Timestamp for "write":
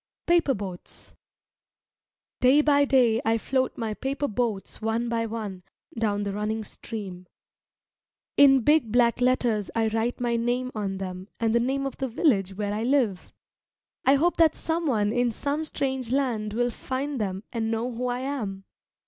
9.89-10.19